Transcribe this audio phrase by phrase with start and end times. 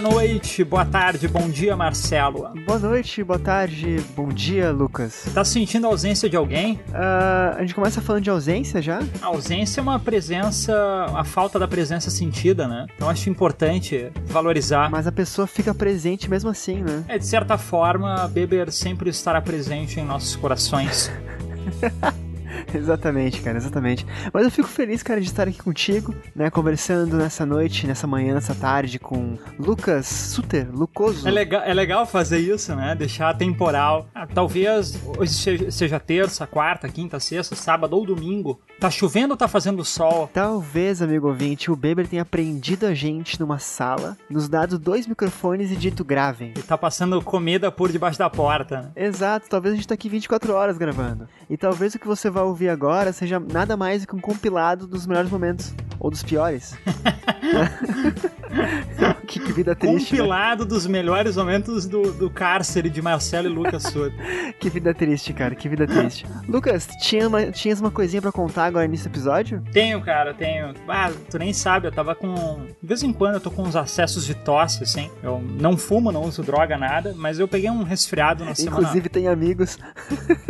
[0.00, 2.50] Boa noite, boa tarde, bom dia, Marcelo.
[2.64, 5.26] Boa noite, boa tarde, bom dia, Lucas.
[5.34, 6.80] Tá sentindo a ausência de alguém?
[6.88, 9.02] Uh, a gente começa falando de ausência já?
[9.20, 10.74] A ausência é uma presença,
[11.14, 12.86] a falta da presença sentida, né?
[12.96, 14.90] Então acho importante valorizar.
[14.90, 17.04] Mas a pessoa fica presente mesmo assim, né?
[17.06, 21.10] É, de certa forma, Beber sempre estará presente em nossos corações.
[22.74, 24.06] exatamente, cara, exatamente.
[24.32, 28.34] Mas eu fico feliz, cara, de estar aqui contigo, né, conversando nessa noite, nessa manhã,
[28.34, 31.26] nessa tarde com Lucas Suter, Lucoso.
[31.26, 32.94] É legal, é legal fazer isso, né?
[32.94, 34.08] Deixar temporal.
[34.14, 38.60] Ah, talvez hoje seja terça, quarta, quinta, sexta, sábado ou domingo.
[38.78, 40.30] Tá chovendo ou tá fazendo sol?
[40.32, 45.70] Talvez, amigo ouvinte, o Beber tenha prendido a gente numa sala, nos dado dois microfones
[45.70, 46.54] e dito gravem.
[46.56, 48.92] E tá passando comida por debaixo da porta.
[48.96, 49.06] Né?
[49.06, 51.28] Exato, talvez a gente tá aqui 24 horas gravando.
[51.48, 55.06] E talvez o que você vai ouvir agora seja nada mais que um compilado dos
[55.06, 55.72] melhores momentos.
[56.00, 56.74] Ou dos piores.
[59.26, 60.12] que, que, vida triste.
[60.12, 60.18] Né?
[60.18, 60.68] Compilado né?
[60.68, 63.84] dos melhores momentos do, do cárcere de Marcelo e Lucas
[64.58, 65.54] que vida triste, cara.
[65.54, 66.26] Que vida triste.
[66.48, 69.62] Lucas, tinha uma, tinhas uma coisinha para contar agora nesse episódio?
[69.72, 70.74] Tenho, cara, tenho.
[70.88, 72.66] Ah, tu nem sabe, eu tava com.
[72.80, 75.10] De vez em quando eu tô com uns acessos de tosse, assim.
[75.22, 78.78] Eu não fumo, não uso droga, nada, mas eu peguei um resfriado na semana.
[78.78, 79.78] Inclusive tem amigos.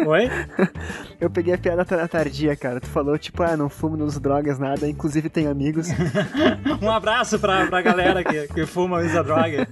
[0.07, 0.31] Oi?
[1.21, 2.81] eu peguei a piada tardia, cara.
[2.81, 4.89] Tu falou, tipo, ah, não fumo, não uso drogas, nada.
[4.89, 5.89] Inclusive tem amigos.
[6.81, 9.69] um abraço pra, pra galera que, que fuma e usa droga.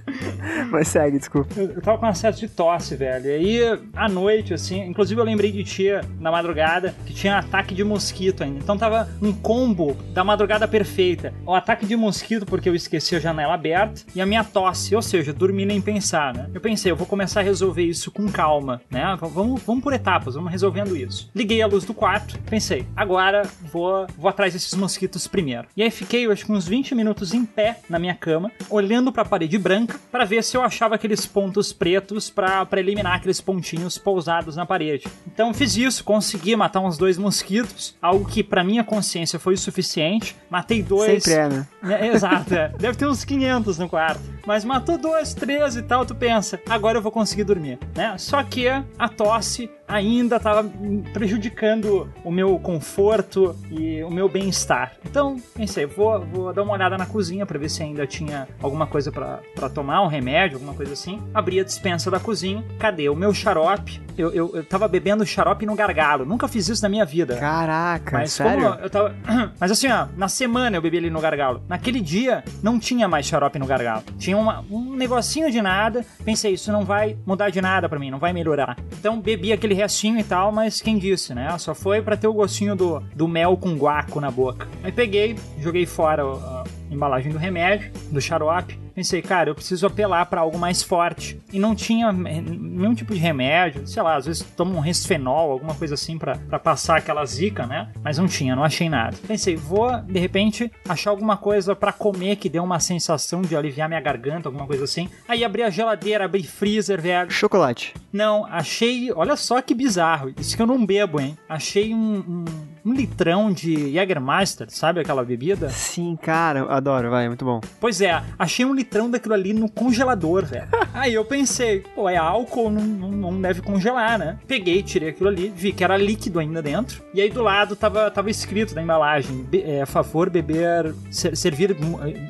[0.71, 1.53] Mas segue, desculpa.
[1.57, 3.25] Eu, eu tava com acesso de tosse, velho.
[3.25, 7.73] E aí, à noite, assim, inclusive eu lembrei de tia na madrugada que tinha ataque
[7.73, 8.59] de mosquito ainda.
[8.59, 11.33] Então tava um combo da madrugada perfeita.
[11.45, 15.01] O ataque de mosquito, porque eu esqueci a janela aberta, e a minha tosse, ou
[15.01, 16.49] seja, dormi nem pensar, né?
[16.53, 19.17] Eu pensei, eu vou começar a resolver isso com calma, né?
[19.19, 21.29] Vamos, vamos por etapas, vamos resolvendo isso.
[21.35, 25.58] Liguei a luz do quarto, pensei, agora vou, vou atrás desses mosquitos primeiro.
[25.75, 29.11] E aí fiquei, eu acho que uns 20 minutos em pé na minha cama, olhando
[29.11, 33.41] para a parede branca, para ver se eu achava aqueles pontos pretos para eliminar aqueles
[33.41, 35.07] pontinhos pousados na parede.
[35.27, 39.57] Então fiz isso, consegui matar uns dois mosquitos, algo que para minha consciência foi o
[39.57, 40.35] suficiente.
[40.49, 41.23] Matei dois.
[41.23, 41.67] Sempre é, né?
[41.83, 42.69] É, exato, é.
[42.77, 44.21] deve ter uns 500 no quarto.
[44.45, 48.17] Mas matou dois, três e tal, tu pensa, agora eu vou conseguir dormir, né?
[48.17, 50.63] Só que a tosse ainda estava
[51.11, 54.93] prejudicando o meu conforto e o meu bem-estar.
[55.03, 58.85] Então, pensei, vou, vou dar uma olhada na cozinha para ver se ainda tinha alguma
[58.87, 61.21] coisa para tomar, um remédio, alguma coisa assim.
[61.33, 63.99] Abri a dispensa da cozinha, cadê o meu xarope?
[64.17, 67.37] Eu, eu, eu tava bebendo xarope no gargalo, nunca fiz isso na minha vida.
[67.37, 68.77] Caraca, Mas sério?
[68.81, 69.15] eu tava...
[69.59, 71.63] Mas assim, ó, na semana eu bebi ele no gargalo.
[71.67, 74.03] Naquele dia, não tinha mais xarope no gargalo.
[74.17, 76.05] Tinha uma, um negocinho de nada.
[76.23, 78.77] Pensei, isso não vai mudar de nada para mim, não vai melhorar.
[78.99, 81.57] Então bebi aquele restinho e tal, mas quem disse, né?
[81.57, 84.67] Só foi para ter o gostinho do, do mel com guaco na boca.
[84.83, 90.25] Aí peguei, joguei fora a embalagem do remédio, do xarope pensei, cara, eu preciso apelar
[90.25, 91.39] para algo mais forte.
[91.53, 95.73] E não tinha nenhum tipo de remédio, sei lá, às vezes tomo um resfenol, alguma
[95.73, 97.93] coisa assim para passar aquela zica, né?
[98.03, 99.15] Mas não tinha, não achei nada.
[99.25, 103.87] Pensei, vou de repente achar alguma coisa para comer que dê uma sensação de aliviar
[103.87, 105.09] minha garganta, alguma coisa assim.
[105.29, 107.31] Aí abri a geladeira, abri freezer, velho.
[107.31, 107.93] Chocolate.
[108.11, 110.33] Não, achei, olha só que bizarro.
[110.37, 111.37] Isso que eu não bebo, hein?
[111.47, 112.45] Achei um, um
[112.89, 115.69] um litrão de Jägermeister, sabe aquela bebida?
[115.69, 117.61] Sim, cara, adoro, vai, é muito bom.
[117.79, 120.67] Pois é, achei um litrão daquilo ali no congelador, velho.
[120.93, 124.37] Aí eu pensei, pô, é álcool, não, não, não, deve congelar, né?
[124.47, 127.03] Peguei, tirei aquilo ali, vi que era líquido ainda dentro.
[127.13, 131.77] E aí do lado tava, tava escrito na embalagem, é, a favor beber, ser, servir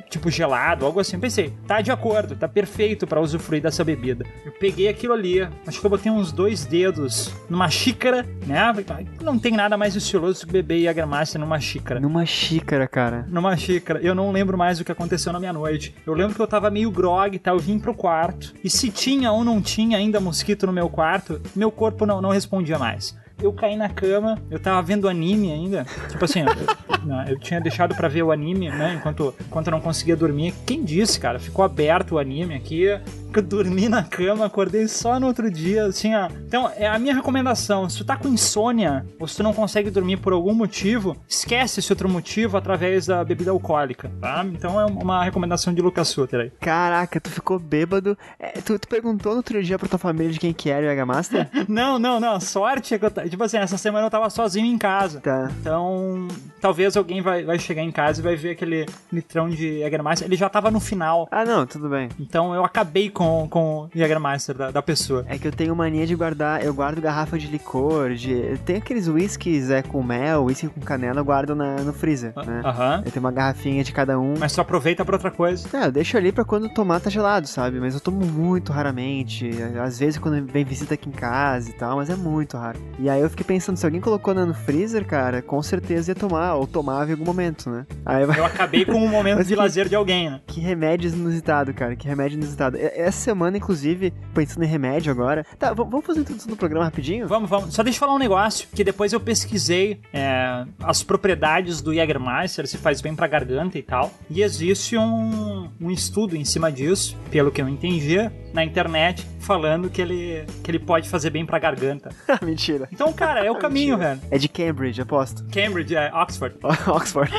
[0.09, 1.17] tipo gelado, algo assim.
[1.19, 4.25] Pensei, tá de acordo, tá perfeito para usufruir dessa bebida.
[4.45, 8.73] Eu peguei aquilo ali, acho que eu botei uns dois dedos numa xícara, né?
[9.21, 11.99] Não tem nada mais estiloso beber Jägermeister numa xícara.
[11.99, 13.25] Numa xícara, cara.
[13.29, 13.99] Numa xícara.
[14.01, 15.95] Eu não lembro mais o que aconteceu na minha noite.
[16.05, 18.53] Eu lembro que eu tava meio grog e tal, eu vim pro quarto.
[18.63, 22.31] E se tinha ou não tinha ainda mosquito no meu quarto, meu corpo não, não
[22.31, 23.15] respondia mais.
[23.41, 25.85] Eu caí na cama, eu tava vendo anime ainda.
[26.09, 26.47] Tipo assim, eu,
[27.05, 28.95] não, eu tinha deixado pra ver o anime, né?
[28.99, 30.53] Enquanto, enquanto eu não conseguia dormir.
[30.65, 31.39] Quem disse, cara?
[31.39, 32.83] Ficou aberto o anime aqui.
[32.83, 33.01] Eu
[33.43, 36.27] dormi na cama, acordei só no outro dia, assim, ó.
[36.47, 37.87] Então, é a minha recomendação.
[37.87, 41.79] Se tu tá com insônia, ou se tu não consegue dormir por algum motivo, esquece
[41.79, 44.43] esse outro motivo através da bebida alcoólica, tá?
[44.45, 46.51] Então é uma recomendação de Lucas Sutter aí.
[46.59, 48.17] Caraca, tu ficou bêbado.
[48.39, 51.07] É, tu, tu perguntou no outro dia pra tua família de quem que era o
[51.07, 51.47] Master?
[51.69, 52.39] Não, não, não.
[52.39, 53.11] Sorte é que eu.
[53.29, 55.19] Tipo assim, essa semana eu tava sozinho em casa.
[55.19, 55.49] Tá.
[55.59, 56.27] Então,
[56.59, 60.27] talvez alguém vai, vai chegar em casa e vai ver aquele litrão de Jägermeister.
[60.27, 61.27] Ele já tava no final.
[61.31, 62.09] Ah, não, tudo bem.
[62.19, 65.25] Então eu acabei com, com o Jägermeister da, da pessoa.
[65.27, 68.57] É que eu tenho mania de guardar, eu guardo garrafa de licor, de.
[68.65, 72.61] Tem aqueles whiskies é, com mel, whisky com canela, eu guardo na, no freezer, né?
[72.63, 73.03] Aham.
[73.05, 74.35] Eu tenho uma garrafinha de cada um.
[74.37, 75.67] Mas tu aproveita pra outra coisa.
[75.77, 77.79] É, eu deixo ali pra quando tomar tá gelado, sabe?
[77.79, 79.49] Mas eu tomo muito raramente.
[79.83, 82.79] Às vezes quando vem visita aqui em casa e tal, mas é muito raro.
[82.97, 86.55] E aí eu fiquei pensando, se alguém colocou no freezer, cara, com certeza ia tomar,
[86.55, 87.85] ou tomava em algum momento, né?
[88.05, 88.39] Aí vai.
[88.39, 90.41] Eu acabei com um momento de que- lazer de alguém, né?
[90.47, 91.95] Que remédio inusitado, cara.
[91.95, 92.77] Que remédio inusitado.
[92.79, 95.45] Essa semana, inclusive, pensando em remédio agora.
[95.57, 97.27] Tá, vamos fazer a introdução do programa rapidinho?
[97.27, 97.73] Vamos, vamos.
[97.73, 102.67] Só deixa eu falar um negócio, que depois eu pesquisei é, as propriedades do Jägermeister,
[102.67, 104.11] se faz bem pra garganta e tal.
[104.29, 108.17] E existe um, um estudo em cima disso, pelo que eu entendi,
[108.53, 112.09] na internet, falando que ele, que ele pode fazer bem pra garganta.
[112.43, 112.87] Mentira.
[112.91, 114.19] Então, cara, é o caminho, velho.
[114.31, 115.43] É de Cambridge, aposto.
[115.51, 116.55] Cambridge, é, Oxford.
[116.87, 117.31] Oxford.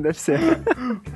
[0.00, 0.38] Deve ser.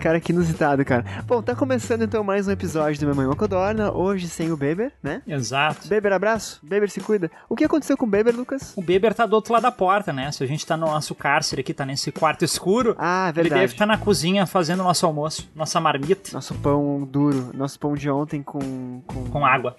[0.01, 1.05] Cara, que inusitado, cara.
[1.27, 3.93] Bom, tá começando então mais um episódio do Minha Mãe Codorna.
[3.93, 5.23] Hoje sem o Beber, né?
[5.27, 5.89] Exato.
[5.89, 6.61] Beber, abraço.
[6.63, 7.31] Beber, se cuida.
[7.49, 8.73] O que aconteceu com o Beber, Lucas?
[8.77, 10.31] O Beber tá do outro lado da porta, né?
[10.33, 13.49] Se a gente tá no nosso cárcere aqui, tá nesse quarto escuro, Ah, ele deve
[13.51, 13.73] verdade.
[13.73, 18.43] estar na cozinha fazendo nosso almoço, nossa marmita, Nosso pão duro, nosso pão de ontem
[18.43, 19.01] com.
[19.07, 19.77] com, com água.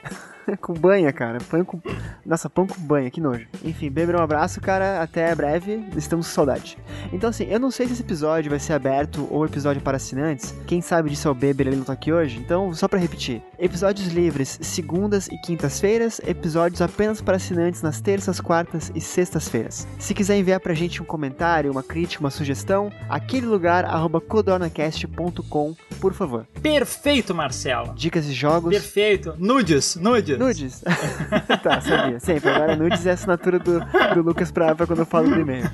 [0.62, 1.40] com banha, cara.
[1.50, 1.80] Pão com.
[2.26, 3.48] Nossa, pão com banha, que nojo.
[3.64, 5.02] Enfim, Beber, um abraço, cara.
[5.02, 5.86] Até breve.
[5.96, 6.78] Estamos com saudade.
[7.12, 10.54] Então, assim, eu não sei se esse episódio vai ser aberto ou episódio para assinantes.
[10.68, 12.40] Quem sabe disso é o Beber, ele não tá aqui hoje.
[12.40, 16.20] Então, só pra repetir: episódios livres, segundas e quintas-feiras.
[16.26, 19.88] Episódios apenas para assinantes nas terças, quartas e sextas-feiras.
[20.00, 25.76] Se quiser enviar pra gente um comentário, uma crítica, uma sugestão, aquele lugar, arroba codornacast.com,
[26.00, 26.46] por favor.
[26.62, 27.94] Perfeito, Marcelo.
[27.96, 28.72] Dicas de jogos.
[28.72, 29.36] Perfeito.
[29.54, 30.40] Nudes, nudes.
[30.40, 30.84] Nudes.
[31.62, 32.20] tá, sabia.
[32.20, 32.50] Sempre.
[32.50, 33.80] Agora nudes é a assinatura do,
[34.16, 35.70] do Lucas pra, pra quando eu falo do e-mail.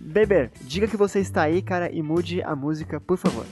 [0.00, 3.44] Beber, diga que você está aí, cara, e mude a música, por favor.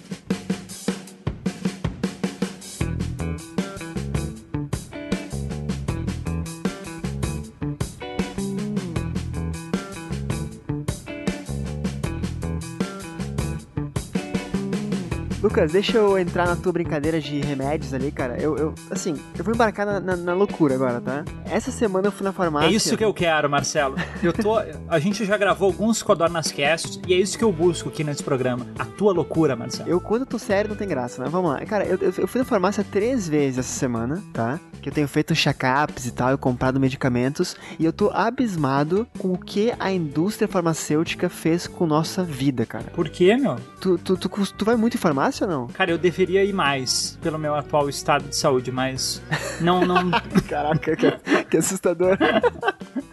[15.56, 18.37] Lucas, deixa eu entrar na tua brincadeira de remédios ali, cara.
[18.38, 21.25] Eu, eu assim, eu vou embarcar na, na- na loucura agora, tá?
[21.47, 22.69] Essa semana eu fui na farmácia.
[22.69, 23.97] É isso que eu quero, Marcelo.
[24.23, 24.58] Eu tô.
[24.87, 28.23] A gente já gravou alguns Codornas Casts e é isso que eu busco aqui nesse
[28.23, 28.67] programa.
[28.79, 29.88] A tua loucura, Marcelo.
[29.88, 31.29] Eu, quando eu tô sério, não tem graça, né?
[31.31, 31.64] Vamos lá.
[31.64, 34.61] Cara, eu, eu, fui na farmácia três vezes essa semana, tá?
[34.82, 37.56] Que eu tenho feito check-ups e tal, eu comprado medicamentos.
[37.79, 42.85] E eu tô abismado com o que a indústria farmacêutica fez com nossa vida, cara.
[42.94, 43.56] Por quê, meu?
[43.81, 45.66] Tu, tu, tu, tu vai muito em farmácia não?
[45.69, 49.22] Cara, eu deveria ir mais pelo meu atual estado de saúde, mas
[49.60, 50.10] não, não.
[50.48, 52.19] Caraca, que, que assustador.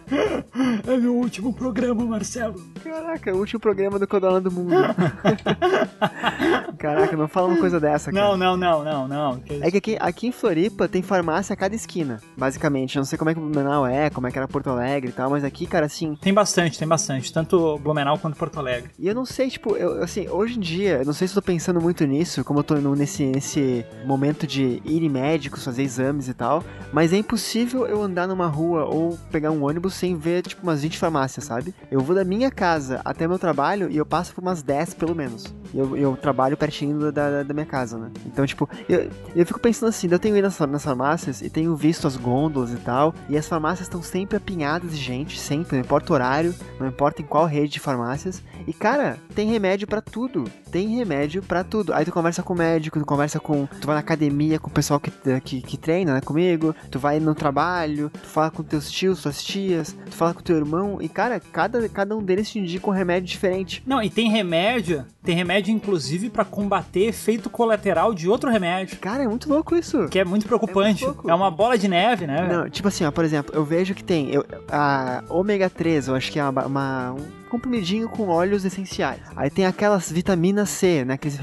[0.86, 2.60] É meu último programa, Marcelo.
[2.82, 4.74] Caraca, o último programa do Codorna do Mundo.
[6.78, 8.28] Caraca, não fala uma coisa dessa, cara.
[8.28, 9.42] Não, não, não, não, não.
[9.60, 12.96] É que aqui, aqui em Floripa tem farmácia a cada esquina, basicamente.
[12.96, 15.10] Eu não sei como é que o Blumenau é, como é que era Porto Alegre
[15.10, 16.14] e tal, mas aqui, cara, assim.
[16.16, 17.32] Tem bastante, tem bastante.
[17.32, 18.90] Tanto Blumenau quanto Porto Alegre.
[18.98, 21.42] E eu não sei, tipo, eu, assim, hoje em dia, eu não sei se eu
[21.42, 25.82] tô pensando muito nisso, como eu tô nesse, nesse momento de ir em médicos, fazer
[25.82, 26.62] exames e tal,
[26.92, 30.82] mas é impossível eu andar numa rua ou pegar um ônibus sem ver, tipo, umas
[30.82, 31.74] 20 farmácias, sabe?
[31.90, 35.14] Eu vou da minha casa até meu trabalho e eu passo por umas 10 pelo
[35.14, 35.52] menos.
[35.74, 38.10] Eu, eu trabalho pertinho da, da, minha casa, né?
[38.26, 41.74] Então, tipo, eu, eu fico pensando assim, eu tenho ido nas, nas farmácias e tenho
[41.74, 45.84] visto as gôndolas e tal, e as farmácias estão sempre apinhadas de gente, sempre, não
[45.84, 48.42] importa o horário, não importa em qual rede de farmácias.
[48.66, 50.44] E, cara, tem remédio pra tudo.
[50.70, 51.92] Tem remédio pra tudo.
[51.92, 53.66] Aí tu conversa com o médico, tu conversa com.
[53.66, 56.74] Tu vai na academia com o pessoal que, que, que treina, né, comigo.
[56.90, 60.56] Tu vai no trabalho, tu fala com teus tios, suas tias, tu fala com teu
[60.56, 60.98] irmão.
[61.00, 63.82] E, cara, cada, cada um deles te indica um remédio diferente.
[63.86, 68.98] Não, e tem remédio, tem remédio inclusive pra combater efeito colateral de outro remédio.
[68.98, 70.08] Cara, é muito louco isso.
[70.08, 71.04] Que é muito preocupante.
[71.04, 71.30] É muito.
[71.30, 72.48] É, uma bola de neve, né?
[72.50, 76.14] Não, tipo assim, ó, por exemplo, eu vejo que tem eu, a ômega 3, eu
[76.14, 79.20] acho que é uma, uma- um comprimidinho com óleos essenciais.
[79.36, 81.14] Aí tem aquelas vitaminas C, né?
[81.14, 81.38] Aqueles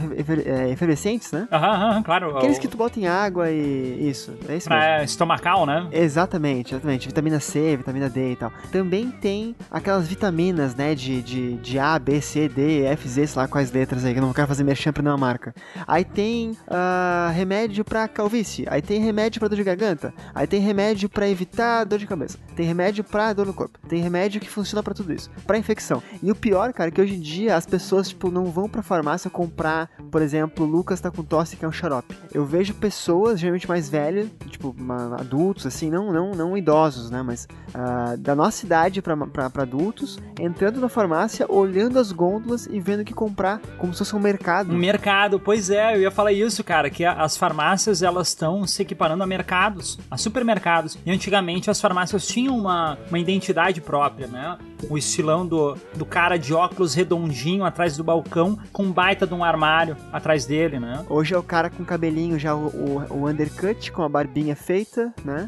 [0.45, 1.47] é, efervescentes, né?
[1.49, 2.37] Aham, aham, claro.
[2.37, 4.09] Aqueles que tu bota em água e.
[4.09, 5.03] Isso, é isso mesmo.
[5.03, 5.87] Estomacal, né?
[5.91, 7.07] Exatamente, exatamente.
[7.07, 8.51] Vitamina C, vitamina D e tal.
[8.71, 10.93] Também tem aquelas vitaminas, né?
[10.93, 14.19] De, de, de A, B, C, D, F, Z, sei lá quais letras aí, que
[14.19, 15.55] eu não quero fazer merchan pra nenhuma marca.
[15.87, 18.65] Aí tem ah, remédio pra calvície.
[18.69, 20.13] Aí tem remédio pra dor de garganta.
[20.35, 22.37] Aí tem remédio pra evitar dor de cabeça.
[22.55, 23.79] Tem remédio pra dor no corpo.
[23.87, 25.29] Tem remédio que funciona pra tudo isso.
[25.47, 26.00] Pra infecção.
[26.21, 28.81] E o pior, cara, é que hoje em dia as pessoas, tipo, não vão pra
[28.81, 32.15] farmácia comprar, por exemplo, Lucas tá com tosse, que é um xarope.
[32.33, 34.75] Eu vejo pessoas, geralmente mais velhas, tipo,
[35.17, 37.21] adultos, assim, não, não, não idosos, né?
[37.21, 42.67] Mas ah, da nossa idade pra, pra, pra adultos, entrando na farmácia, olhando as gôndolas
[42.67, 44.73] e vendo o que comprar, como se fosse um mercado.
[44.73, 48.81] Um mercado, pois é, eu ia falar isso, cara, que as farmácias elas estão se
[48.81, 50.97] equiparando a mercados, a supermercados.
[51.05, 54.57] E antigamente as farmácias tinham uma, uma identidade própria, né?
[54.89, 59.33] O estilão do, do cara de óculos redondinho atrás do balcão, com um baita de
[59.33, 61.05] um armário atrás dele, né?
[61.09, 65.13] Hoje é o cara com cabelinho já o, o, o undercut, com a barbinha feita,
[65.23, 65.45] né?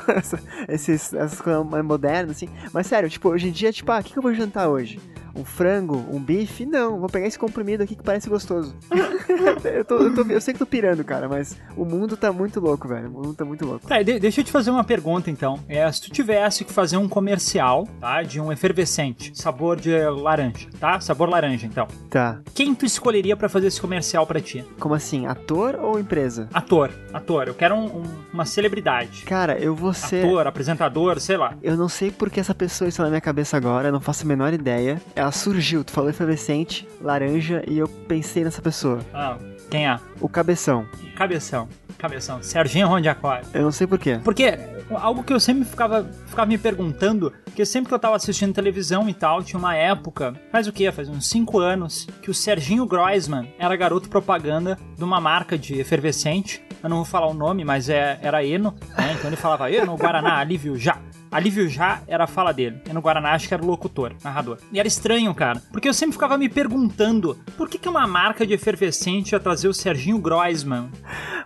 [0.68, 2.48] Esses, essas coisas mais modernas, assim.
[2.72, 5.00] Mas sério, tipo, hoje em dia, tipo, ah, o que, que eu vou jantar hoje?
[5.36, 5.96] Um frango?
[6.10, 6.64] Um bife?
[6.66, 8.74] Não, vou pegar esse comprimido aqui que parece gostoso.
[9.64, 12.60] eu, tô, eu, tô- eu sei que tô pirando, cara, mas o mundo tá muito
[12.60, 13.08] louco, velho.
[13.08, 13.86] O mundo tá muito louco.
[13.86, 15.58] Tá, de- deixa eu te fazer uma pergunta então.
[15.68, 18.22] É, se tu tivesse que fazer um comercial, tá?
[18.22, 21.00] De um efervescente, sabor de laranja, tá?
[21.00, 21.86] Sabor laranja, então.
[22.10, 22.40] Tá.
[22.54, 24.64] Quem tu escolheria pra fazer esse comercial pra ti?
[24.78, 25.26] Como assim?
[25.26, 26.48] Ator ou empresa?
[26.52, 27.48] Ator, ator.
[27.48, 29.22] Eu quero um- um- uma celebridade.
[29.24, 30.24] Cara, eu vou ser.
[30.24, 31.54] Ator, apresentador, sei lá.
[31.62, 34.26] Eu não sei porque essa pessoa está na minha cabeça agora, eu não faço a
[34.28, 35.00] menor ideia.
[35.14, 39.00] Ela surgiu, tu falou efervescente, laranja, e eu pensei nessa pessoa.
[39.12, 39.36] Ah,
[39.70, 39.98] quem é?
[40.20, 40.86] O cabeção.
[41.16, 41.68] Cabeção.
[41.98, 42.42] Cabeção.
[42.42, 43.40] Serginho Rondiacói.
[43.52, 44.20] Eu não sei porquê.
[44.22, 44.58] Porque
[44.90, 49.08] algo que eu sempre ficava, ficava me perguntando, que sempre que eu tava assistindo televisão
[49.08, 50.90] e tal, tinha uma época, faz o quê?
[50.92, 55.78] Faz uns 5 anos, que o Serginho Groisman era garoto propaganda de uma marca de
[55.80, 56.62] efervescente.
[56.82, 59.14] Eu não vou falar o nome, mas é, era Eno, né?
[59.16, 60.98] Então ele falava Eno, Guaraná, Alívio Já.
[61.34, 62.80] Alívio Já era a fala dele.
[62.88, 64.58] E no Guaraná acho que era o locutor, narrador.
[64.70, 65.60] E era estranho, cara.
[65.72, 69.66] Porque eu sempre ficava me perguntando por que, que uma marca de efervescente ia trazer
[69.66, 70.88] o Serginho Groisman?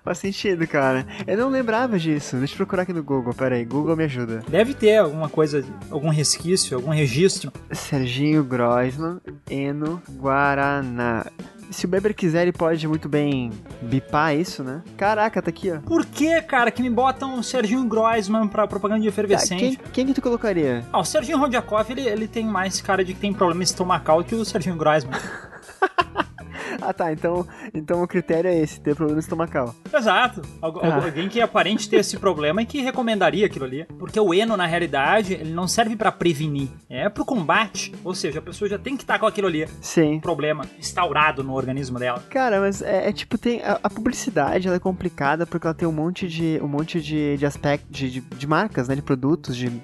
[0.04, 1.06] Faz sentido, cara.
[1.26, 2.36] Eu não lembrava disso.
[2.36, 3.32] Deixa eu procurar aqui no Google.
[3.32, 4.44] Pera aí, Google me ajuda.
[4.46, 7.50] Deve ter alguma coisa, algum resquício, algum registro.
[7.72, 11.24] Serginho Groisman, Eno, Guaraná.
[11.70, 13.50] Se o Beber quiser, ele pode muito bem
[13.82, 14.82] bipar isso, né?
[14.96, 15.78] Caraca, tá aqui, ó.
[15.80, 19.60] Por que, cara, que me botam o Serginho Groisman pra propaganda de Tá, efervescente?
[19.60, 20.84] quem, quem que tu colocaria?
[20.92, 24.34] Ah, o Serginho Rodjakov, ele, ele tem mais cara de que tem problema estomacal que
[24.34, 25.12] o Serginho Groisman.
[26.80, 27.12] Ah, tá.
[27.12, 29.74] Então, então o critério é esse, ter problema estomacal.
[29.92, 30.42] Exato.
[30.60, 30.96] Algu- Ah.
[31.04, 33.84] Alguém que aparente ter esse problema e que recomendaria aquilo ali.
[33.98, 36.68] Porque o Eno, na realidade, ele não serve pra prevenir.
[36.88, 37.94] É pro combate.
[38.04, 39.66] Ou seja, a pessoa já tem que estar com aquilo ali.
[39.80, 40.20] Sim.
[40.20, 42.22] Problema instaurado no organismo dela.
[42.30, 43.62] Cara, mas é, é tipo, tem.
[43.62, 46.58] A, a publicidade ela é complicada porque ela tem um monte de.
[46.62, 48.94] um monte de, de aspectos, de, de, de marcas, né?
[48.94, 49.80] De produtos, de um,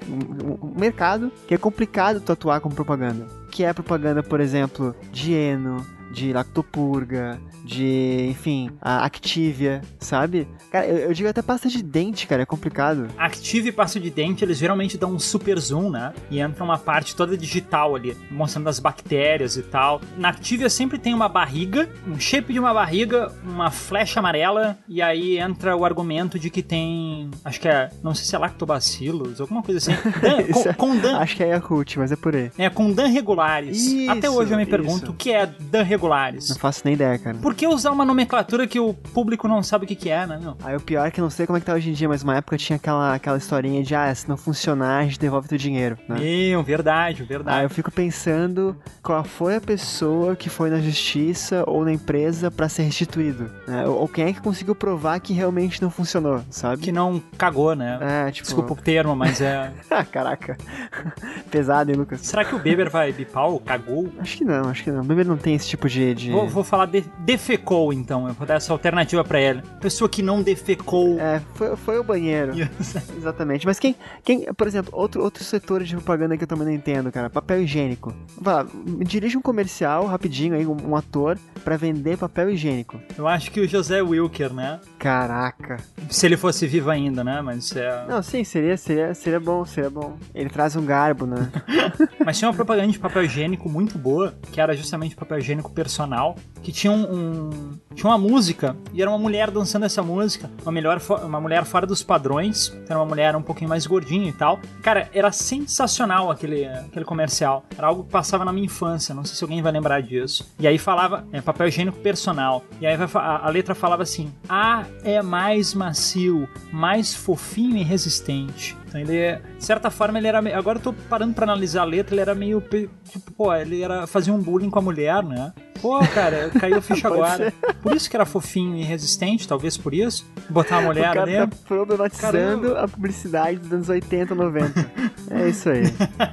[0.64, 3.26] um- um mercado que é complicado tu atuar como propaganda.
[3.50, 5.84] Que é propaganda, por exemplo, de Eno,
[6.14, 10.46] de Lactopurga, de, enfim, a Activia, sabe?
[10.70, 13.08] Cara, eu, eu digo até pasta de dente, cara, é complicado.
[13.18, 16.12] Active e passo de dente, eles geralmente dão um super zoom, né?
[16.30, 20.00] E entra uma parte toda digital ali, mostrando as bactérias e tal.
[20.16, 25.02] Na Activia sempre tem uma barriga, um shape de uma barriga, uma flecha amarela, e
[25.02, 29.40] aí entra o argumento de que tem, acho que é, não sei se é lactobacilos,
[29.40, 29.92] alguma coisa assim.
[30.20, 32.50] Dan, com, é- com Dan, Acho que é Yakult, mas é por aí.
[32.58, 33.76] é, com Dan regulares.
[33.84, 35.10] Isso, Até hoje eu me pergunto isso.
[35.12, 36.03] o que é Dan regulares.
[36.50, 37.36] Não faço nem ideia, cara.
[37.38, 40.38] Por que usar uma nomenclatura que o público não sabe o que, que é, né?
[40.40, 40.56] meu?
[40.62, 42.22] Aí o pior é que não sei como é que tá hoje em dia, mas
[42.22, 45.58] uma época tinha aquela, aquela historinha de, ah, se não funcionar, a gente devolve teu
[45.58, 46.18] dinheiro, né?
[46.18, 47.62] Meu, verdade, Aí verdade.
[47.64, 52.68] eu fico pensando qual foi a pessoa que foi na justiça ou na empresa pra
[52.68, 53.86] ser restituído, né?
[53.86, 56.82] Ou, quem é que conseguiu provar que realmente não funcionou, sabe?
[56.82, 57.98] Que não cagou, né?
[58.00, 58.46] É, tipo...
[58.46, 59.72] Desculpa o termo, mas é.
[59.90, 60.56] Ah, caraca.
[61.50, 62.20] Pesado, hein, Lucas?
[62.22, 64.10] Será que o Beber vai bipar o cagou?
[64.18, 65.02] Acho que não, acho que não.
[65.02, 65.93] O bebê não tem esse tipo de...
[66.14, 66.30] de...
[66.30, 68.28] Vou, vou falar de, defecou, então.
[68.28, 69.62] Eu vou dar essa alternativa pra ele.
[69.80, 71.18] Pessoa que não defecou.
[71.18, 72.52] É, foi, foi o banheiro.
[73.16, 73.66] Exatamente.
[73.66, 77.10] Mas quem, quem, por exemplo, outro, outro setor de propaganda que eu também não entendo,
[77.12, 78.12] cara, papel higiênico.
[78.40, 83.00] Vai lá, me dirige um comercial rapidinho aí, um, um ator, pra vender papel higiênico.
[83.16, 84.80] Eu acho que o José Wilker, né?
[84.98, 85.78] Caraca.
[86.10, 87.40] Se ele fosse vivo ainda, né?
[87.40, 88.04] Mas é.
[88.08, 90.16] Não, sim, seria, seria, seria bom, seria bom.
[90.34, 91.50] Ele traz um garbo, né?
[92.24, 96.34] Mas tinha uma propaganda de papel higiênico muito boa, que era justamente papel higiênico personal
[96.62, 100.72] que tinha um, um, tinha uma música e era uma mulher dançando essa música, uma
[100.72, 104.58] melhor uma mulher fora dos padrões, era uma mulher um pouquinho mais gordinha e tal.
[104.82, 107.66] Cara, era sensacional aquele aquele comercial.
[107.76, 110.50] Era algo que passava na minha infância, não sei se alguém vai lembrar disso.
[110.58, 112.64] E aí falava, é, papel higiênico personal.
[112.80, 118.74] E aí a, a letra falava assim: "A é mais macio, mais fofinho e resistente".
[118.94, 120.38] Então ele, de certa forma, ele era.
[120.56, 122.60] Agora eu tô parando pra analisar a letra, ele era meio.
[122.60, 125.52] Tipo, pô, ele era fazia um bullying com a mulher, né?
[125.82, 127.36] Pô, cara, caiu a ficha agora.
[127.36, 127.52] Ser.
[127.82, 130.24] Por isso que era fofinho e resistente, talvez por isso.
[130.48, 131.50] Botar a mulher o cara ali.
[131.50, 134.90] Tá problematizando a publicidade dos anos 80, 90.
[135.30, 135.82] é isso aí.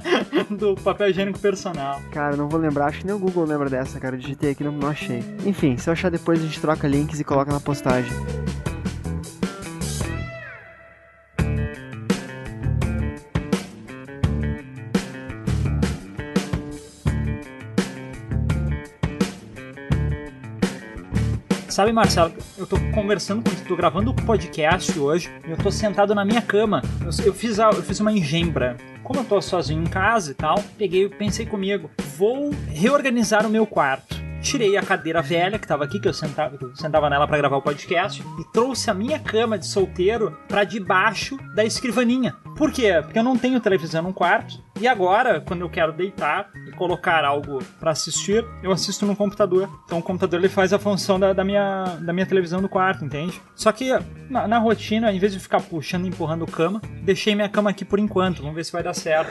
[0.48, 2.00] Do papel higiênico personal.
[2.12, 4.14] Cara, não vou lembrar, acho que nem o Google lembra dessa, cara.
[4.14, 5.22] Eu digitei aqui e não, não achei.
[5.44, 8.12] Enfim, se eu achar depois, a gente troca links e coloca na postagem.
[21.72, 26.22] Sabe, Marcelo, eu tô conversando com tô gravando o podcast hoje eu tô sentado na
[26.22, 26.82] minha cama.
[27.00, 28.76] Eu, eu, fiz, a, eu fiz uma engembra.
[29.02, 33.48] Como eu tô sozinho em casa e tal, peguei e pensei comigo, vou reorganizar o
[33.48, 37.28] meu quarto tirei a cadeira velha que tava aqui, que eu sentava, eu sentava nela
[37.28, 42.34] para gravar o podcast, e trouxe a minha cama de solteiro para debaixo da escrivaninha.
[42.56, 43.00] Por quê?
[43.02, 44.60] Porque eu não tenho televisão no quarto.
[44.82, 49.70] E agora, quando eu quero deitar e colocar algo para assistir, eu assisto no computador.
[49.84, 53.04] Então o computador ele faz a função da, da, minha, da minha televisão do quarto,
[53.04, 53.40] entende?
[53.54, 53.96] Só que
[54.28, 57.84] na, na rotina, em vez de ficar puxando e empurrando cama, deixei minha cama aqui
[57.84, 58.38] por enquanto.
[58.40, 59.30] Vamos ver se vai dar certo.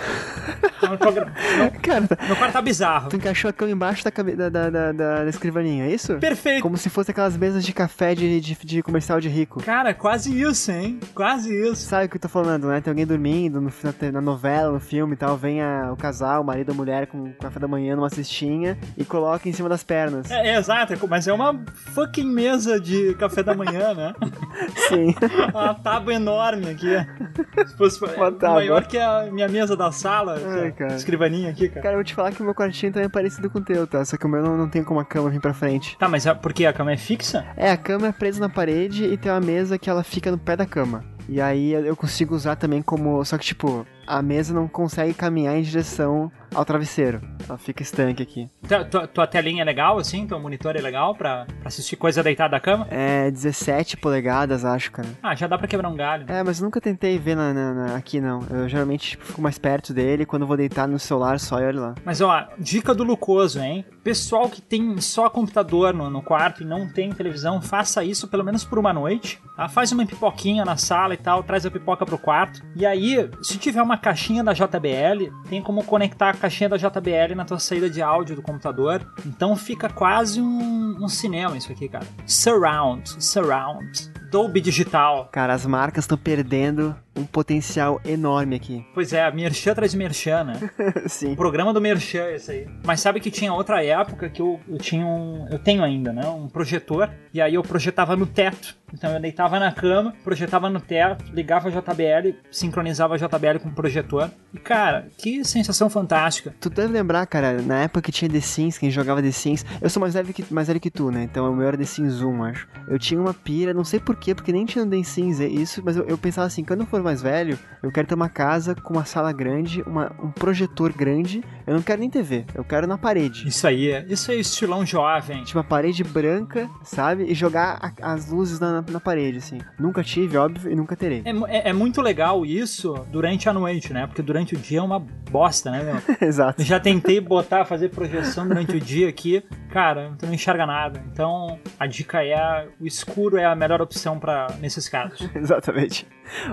[0.81, 1.25] Então, meu,
[1.83, 3.09] Cara, meu quarto tá bizarro.
[3.09, 6.17] Tu encaixou a cama embaixo da, da, da, da, da escrivaninha, é isso?
[6.17, 6.61] Perfeito.
[6.61, 9.61] Como se fosse aquelas mesas de café de, de, de comercial de rico.
[9.61, 10.99] Cara, quase isso, hein?
[11.13, 11.87] Quase isso.
[11.87, 12.79] Sabe o que eu tô falando, né?
[12.79, 16.41] Tem alguém dormindo no, na, na, novela, no filme e tal, vem a, o casal,
[16.41, 19.83] o marido a mulher com café da manhã numa cestinha e coloca em cima das
[19.83, 20.29] pernas.
[20.29, 21.59] É, é exato, mas é uma
[21.93, 24.13] fucking mesa de café da manhã, né?
[24.87, 25.15] Sim.
[25.51, 27.67] uma tábua enorme aqui.
[27.67, 28.55] Se fosse uma tábua.
[28.55, 30.95] maior que a minha mesa da sala, Ai, cara.
[30.95, 31.81] escrivaninha aqui, cara.
[31.81, 33.87] Cara, eu vou te falar que o meu quartinho também é parecido com o teu,
[33.87, 34.05] tá?
[34.05, 35.97] Só que o meu não, não tem como a cama vir pra frente.
[35.97, 37.45] Tá, mas é porque a cama é fixa?
[37.57, 40.37] É, a cama é presa na parede e tem uma mesa que ela fica no
[40.37, 41.03] pé da cama.
[41.27, 43.23] E aí eu consigo usar também como.
[43.23, 47.21] Só que, tipo, a mesa não consegue caminhar em direção ao travesseiro.
[47.47, 48.49] Ela fica estanque aqui.
[48.67, 50.27] Tua, tua, tua telinha é legal, assim?
[50.27, 52.87] Teu monitor é legal pra, pra assistir coisa deitada da cama?
[52.89, 55.07] É 17 polegadas, acho, cara.
[55.23, 56.25] Ah, já dá pra quebrar um galho.
[56.27, 58.41] É, mas eu nunca tentei ver na, na, na aqui, não.
[58.49, 61.65] Eu geralmente tipo, fico mais perto dele quando eu vou deitar no celular só e
[61.65, 61.95] olho lá.
[62.03, 63.85] Mas, ó, dica do Lucoso, hein?
[64.03, 68.43] Pessoal que tem só computador no, no quarto e não tem televisão, faça isso pelo
[68.43, 69.41] menos por uma noite.
[69.55, 69.69] Tá?
[69.69, 72.61] Faz uma pipoquinha na sala e tal, traz a pipoca pro quarto.
[72.75, 77.35] E aí, se tiver uma caixinha da JBL, tem como conectar a caixinha da JBL
[77.35, 79.05] na tua saída de áudio do computador.
[79.25, 82.07] Então fica quase um, um cinema isso aqui, cara.
[82.25, 84.09] Surround, surround.
[84.31, 85.27] Dolby Digital.
[85.29, 88.85] Cara, as marcas estão perdendo um potencial enorme aqui.
[88.93, 90.69] Pois é, Merchan traz Merchan, né?
[91.07, 91.33] Sim.
[91.33, 92.67] O programa do Merchan, esse aí.
[92.85, 95.47] Mas sabe que tinha outra época que eu, eu tinha um.
[95.49, 96.27] Eu tenho ainda, né?
[96.27, 97.09] Um projetor.
[97.33, 98.75] E aí eu projetava no teto.
[98.93, 103.69] Então eu deitava na cama, projetava no teto, ligava a JBL, sincronizava a JBL com
[103.69, 104.29] o projetor.
[104.53, 106.53] E cara, que sensação fantástica.
[106.59, 109.65] Tu deve lembrar, cara, na época que tinha The Sims, quem jogava The Sims.
[109.81, 111.23] Eu sou mais velho que, mais velho que tu, né?
[111.23, 112.67] Então o meu era The Sims 1, acho.
[112.87, 115.97] Eu tinha uma pira, não sei porquê, porque nem tinha The Sims é isso, mas
[115.97, 118.93] eu, eu pensava assim, quando eu for mais velho, eu quero ter uma casa com
[118.93, 121.43] uma sala grande, uma, um projetor grande.
[121.65, 123.47] Eu não quero nem TV, eu quero na parede.
[123.47, 125.43] Isso aí, é, isso é estilão jovem.
[125.43, 127.25] Tipo, uma parede branca, sabe?
[127.25, 129.59] E jogar a, as luzes na, na, parede, assim.
[129.79, 131.23] Nunca tive, óbvio, e nunca terei.
[131.25, 134.07] É, é, é, muito legal isso durante a noite, né?
[134.07, 136.17] Porque durante o dia é uma bosta, né, meu?
[136.27, 136.63] Exato.
[136.63, 139.43] Já tentei botar, fazer projeção durante o dia aqui.
[139.71, 141.03] Cara, tu não enxerga nada.
[141.11, 145.29] Então, a dica é: o escuro é a melhor opção para nesses casos.
[145.35, 146.07] Exatamente.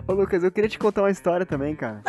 [0.06, 2.02] Ô, Lucas, eu queria te contar uma história também, cara.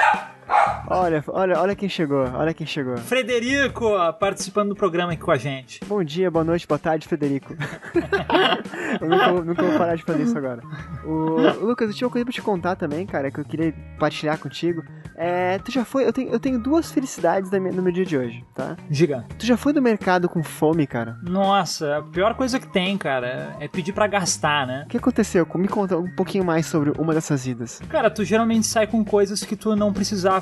[0.87, 2.97] Olha, olha, olha quem chegou, olha quem chegou.
[2.97, 5.79] Frederico, participando do programa aqui com a gente.
[5.85, 7.53] Bom dia, boa noite, boa tarde, Frederico.
[8.99, 10.63] eu nunca, nunca, vou parar de fazer isso agora.
[11.05, 14.39] O, Lucas, eu tinha uma coisa pra te contar também, cara, que eu queria partilhar
[14.39, 14.83] contigo.
[15.15, 16.07] É, tu já foi.
[16.07, 18.75] Eu tenho, eu tenho duas felicidades no meu dia de hoje, tá?
[18.89, 19.25] Diga.
[19.37, 21.17] Tu já foi no mercado com fome, cara?
[21.21, 24.83] Nossa, a pior coisa que tem, cara, é pedir para gastar, né?
[24.85, 25.47] O que aconteceu?
[25.55, 27.81] Me conta um pouquinho mais sobre uma dessas idas.
[27.89, 30.38] Cara, tu geralmente sai com coisas que tu não precisava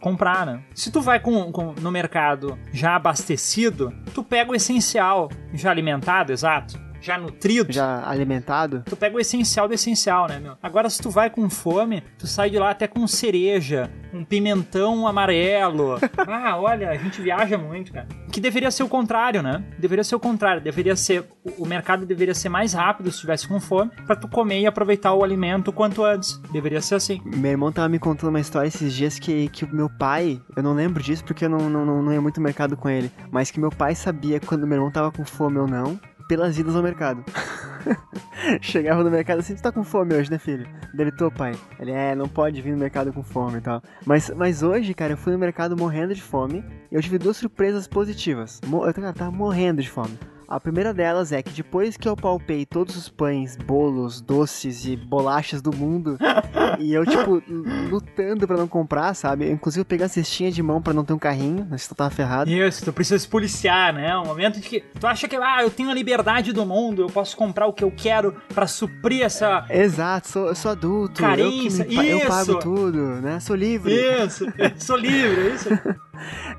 [0.00, 0.60] comprar, né?
[0.74, 6.32] Se tu vai com, com no mercado já abastecido, tu pega o essencial, já alimentado,
[6.32, 7.72] exato já nutrido.
[7.72, 8.82] Já alimentado.
[8.86, 10.56] Tu pega o essencial do essencial, né, meu?
[10.62, 15.06] Agora, se tu vai com fome, tu sai de lá até com cereja, um pimentão
[15.06, 15.98] amarelo.
[16.26, 18.08] ah, olha, a gente viaja muito, cara.
[18.32, 19.62] Que deveria ser o contrário, né?
[19.78, 20.62] Deveria ser o contrário.
[20.62, 21.24] Deveria ser.
[21.58, 25.12] O mercado deveria ser mais rápido se tivesse com fome, para tu comer e aproveitar
[25.14, 26.38] o alimento quanto antes.
[26.52, 27.20] Deveria ser assim.
[27.24, 30.62] Meu irmão tava me contando uma história esses dias que, que o meu pai, eu
[30.62, 33.50] não lembro disso porque eu não, não, não, não ia muito mercado com ele, mas
[33.50, 36.82] que meu pai sabia quando meu irmão tava com fome ou não, pelas idas ao
[36.82, 37.24] mercado.
[38.60, 40.66] Chegava no mercado assim, tu tá com fome hoje, né, filho?
[40.94, 41.54] Dele, tô, pai.
[41.78, 43.82] Ele, é, não pode vir no mercado com fome e tal.
[44.04, 47.36] Mas, mas hoje, cara, eu fui no mercado morrendo de fome e eu tive duas
[47.36, 48.60] surpresas positivas.
[48.62, 50.18] Eu tava morrendo de fome.
[50.48, 54.96] A primeira delas é que depois que eu palpei todos os pães, bolos, doces e
[54.96, 56.16] bolachas do mundo,
[56.78, 57.42] e eu, tipo,
[57.90, 59.46] lutando para não comprar, sabe?
[59.46, 61.96] Eu, inclusive, eu peguei a cestinha de mão para não ter um carrinho, mas tu
[61.96, 62.48] tava ferrado.
[62.48, 64.16] Isso, tu precisa se policiar, né?
[64.16, 67.08] Um momento de que tu acha que, ah, eu tenho a liberdade do mundo, eu
[67.08, 69.66] posso comprar o que eu quero para suprir essa.
[69.68, 71.20] Exato, sou, eu sou adulto.
[71.20, 73.40] Carência, eu, que, eu pago tudo, né?
[73.40, 73.92] Sou livre.
[73.92, 74.46] Isso,
[74.78, 75.68] sou livre, é isso.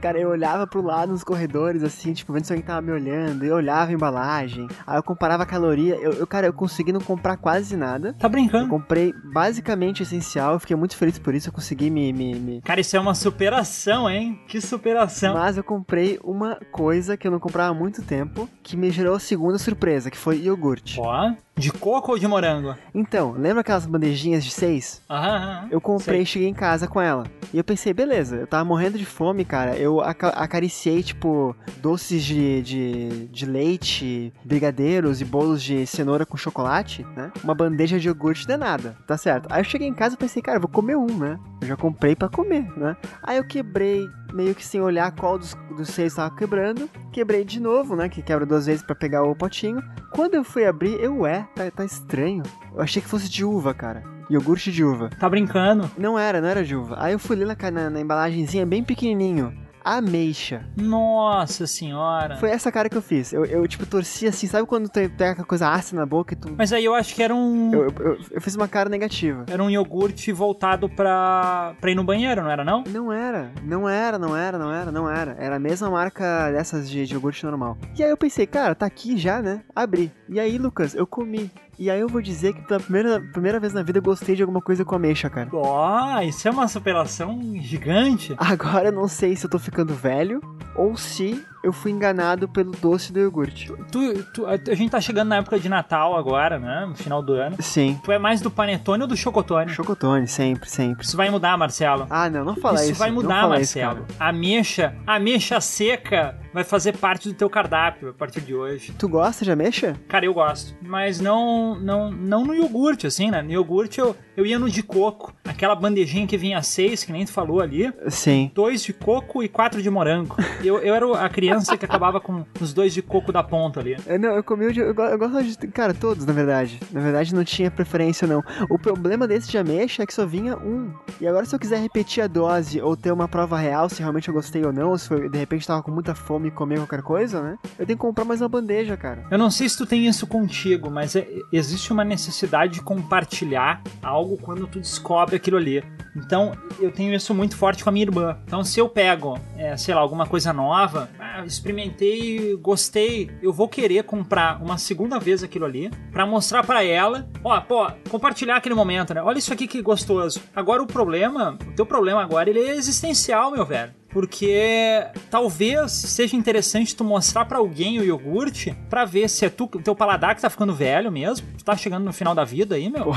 [0.01, 3.43] Cara, eu olhava pro lado nos corredores, assim, tipo, vendo se alguém tava me olhando.
[3.43, 4.67] Eu olhava a embalagem.
[4.85, 5.95] Aí eu comparava a caloria.
[5.95, 8.13] Eu, eu, cara, eu consegui não comprar quase nada.
[8.13, 8.65] Tá brincando?
[8.65, 10.53] Eu comprei basicamente essencial.
[10.53, 11.49] Eu fiquei muito feliz por isso.
[11.49, 12.61] Eu consegui me, me, me.
[12.61, 14.39] Cara, isso é uma superação, hein?
[14.47, 15.33] Que superação.
[15.33, 18.49] Mas eu comprei uma coisa que eu não comprava há muito tempo.
[18.63, 20.99] Que me gerou a segunda surpresa, que foi iogurte.
[20.99, 21.33] Ó.
[21.55, 22.75] De coco ou de morango?
[22.93, 25.01] Então, lembra aquelas bandejinhas de seis?
[25.09, 25.35] Aham.
[25.35, 25.67] aham.
[25.71, 27.23] Eu comprei e cheguei em casa com ela.
[27.51, 29.75] E eu pensei, beleza, eu tava morrendo de fome, cara.
[29.75, 36.37] Eu aca acariciei, tipo, doces de, de, de leite, brigadeiros e bolos de cenoura com
[36.37, 37.31] chocolate, né?
[37.43, 39.47] Uma bandeja de iogurte danada, tá certo.
[39.49, 41.39] Aí eu cheguei em casa e pensei, cara, vou comer um, né?
[41.61, 42.95] Eu já comprei para comer, né?
[43.23, 46.89] Aí eu quebrei, meio que sem olhar qual dos, dos seis tava quebrando.
[47.11, 48.09] Quebrei de novo, né?
[48.09, 49.81] Que quebra duas vezes para pegar o potinho.
[50.11, 52.43] Quando eu fui abrir, eu, é, tá, tá estranho.
[52.73, 54.16] Eu achei que fosse de uva, cara.
[54.29, 55.09] Iogurte de uva.
[55.19, 55.89] Tá brincando?
[55.97, 56.97] Não era, não era de uva.
[56.99, 60.65] Aí eu fui ler na, na, embalagenzinha bem pequenininho ameixa.
[60.75, 62.35] Nossa senhora.
[62.35, 63.31] Foi essa cara que eu fiz.
[63.31, 66.37] Eu, eu tipo, torci assim, sabe quando tu tem aquela coisa ácida na boca e
[66.37, 66.53] tu.
[66.57, 67.73] Mas aí eu acho que era um.
[67.73, 69.45] Eu, eu, eu, fiz uma cara negativa.
[69.49, 72.83] Era um iogurte voltado pra, pra ir no banheiro, não era não?
[72.85, 73.51] Não era.
[73.63, 75.37] Não era, não era, não era, não era.
[75.39, 77.77] Era a mesma marca dessas de, de iogurte normal.
[77.97, 79.63] E aí eu pensei, cara, tá aqui já, né?
[79.73, 80.11] Abri.
[80.27, 81.49] E aí, Lucas, eu comi.
[81.79, 84.41] E aí eu vou dizer que pela primeira, primeira vez na vida eu gostei de
[84.41, 85.47] alguma coisa com ameixa, cara.
[85.53, 88.33] Ó, oh, isso é uma superação gigante.
[88.37, 90.41] Agora eu não sei se eu tô ficando velho
[90.75, 93.73] ou se eu fui enganado pelo doce do iogurte.
[93.91, 96.85] Tu, tu, a gente tá chegando na época de Natal agora, né?
[96.87, 97.57] No final do ano.
[97.59, 97.99] Sim.
[98.05, 99.69] Tu é mais do panetone ou do chocotone?
[99.69, 101.03] Chocotone, sempre, sempre.
[101.05, 102.07] Isso vai mudar, Marcelo.
[102.09, 102.91] Ah, não, não fala isso.
[102.91, 104.05] Isso vai mudar, Marcelo.
[104.07, 108.55] Isso, a ameixa, a ameixa seca vai fazer parte do teu cardápio a partir de
[108.55, 108.93] hoje.
[108.97, 109.97] Tu gosta de ameixa?
[110.07, 110.73] Cara, eu gosto.
[110.81, 113.41] Mas não, não, não no iogurte, assim, né?
[113.41, 115.33] No iogurte eu, eu ia no de coco.
[115.57, 117.91] Aquela bandejinha que vinha seis, que nem tu falou ali.
[118.09, 118.51] Sim.
[118.53, 120.35] Dois de coco e quatro de morango.
[120.63, 123.97] Eu, eu era a criança que acabava com os dois de coco da ponta ali.
[124.05, 124.81] É, não, eu comi o de.
[124.81, 125.67] Eu, eu gosto de.
[125.69, 126.79] Cara, todos, na verdade.
[126.91, 128.43] Na verdade, não tinha preferência, não.
[128.69, 130.91] O problema desse de ameixa é que só vinha um.
[131.19, 134.27] E agora, se eu quiser repetir a dose ou ter uma prova real se realmente
[134.27, 137.01] eu gostei ou não, ou se de repente tava com muita fome e comer qualquer
[137.01, 137.57] coisa, né?
[137.79, 139.25] Eu tenho que comprar mais uma bandeja, cara.
[139.31, 143.81] Eu não sei se tu tem isso contigo, mas é, existe uma necessidade de compartilhar
[144.03, 145.83] algo quando tu descobre aquilo ali.
[146.15, 148.37] Então, eu tenho isso muito forte com a minha irmã.
[148.45, 151.09] Então, se eu pego, é, sei lá, alguma coisa nova,
[151.45, 157.29] experimentei, gostei, eu vou querer comprar uma segunda vez aquilo ali para mostrar para ela,
[157.43, 159.21] ó, pô, compartilhar aquele momento, né?
[159.21, 160.41] Olha isso aqui que gostoso.
[160.55, 166.35] Agora o problema, o teu problema agora, ele é existencial, meu velho porque talvez seja
[166.35, 170.41] interessante tu mostrar para alguém o iogurte para ver se é tu, teu paladar que
[170.41, 173.11] tá ficando velho mesmo, tu tá chegando no final da vida aí, meu.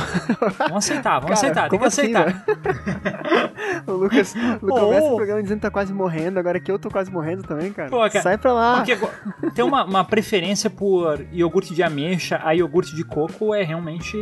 [0.59, 2.27] Vamos aceitar, vamos Cara, aceitar, tem que assim, aceitar.
[2.27, 2.44] Né?
[3.87, 6.90] o Lucas oh, começa o programa dizendo que tá quase morrendo, agora que eu tô
[6.90, 7.88] quase morrendo também, cara.
[7.88, 8.76] Pô, cara Sai pra lá.
[8.76, 8.96] Porque
[9.54, 14.16] tem uma, uma preferência por iogurte de ameixa a iogurte de coco é realmente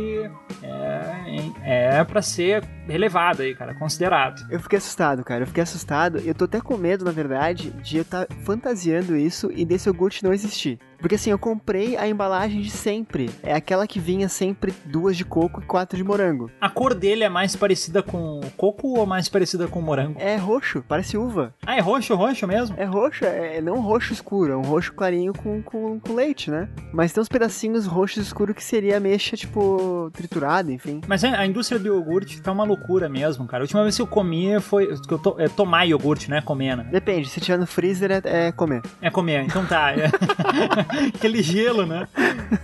[1.63, 4.45] é, é para ser relevado aí, cara, considerado.
[4.49, 7.97] Eu fiquei assustado, cara, eu fiquei assustado eu tô até com medo, na verdade, de
[7.97, 10.79] eu estar tá fantasiando isso e desse iogurte não existir.
[10.99, 13.29] Porque assim, eu comprei a embalagem de sempre.
[13.41, 16.51] É aquela que vinha sempre duas de coco e quatro de morango.
[16.59, 20.19] A cor dele é mais parecida com coco ou mais parecida com morango?
[20.19, 21.53] É roxo, parece uva.
[21.65, 22.75] Ah, é roxo, roxo mesmo?
[22.77, 26.67] É roxo, é não roxo escuro, é um roxo clarinho com, com, com leite, né?
[26.93, 30.99] Mas tem uns pedacinhos roxos escuros que seria ameixa, tipo, triturada, enfim.
[31.07, 32.78] Mas a indústria do iogurte tá uma loucura
[33.09, 33.63] mesmo, cara.
[33.63, 34.95] A última vez que eu comi foi.
[35.07, 36.41] Que eu to, é tomar iogurte, né?
[36.41, 36.87] Comer, né?
[36.91, 38.81] Depende, se tiver no freezer é, é comer.
[39.01, 39.91] É comer, então tá.
[39.91, 40.09] É.
[41.15, 42.07] Aquele gelo, né?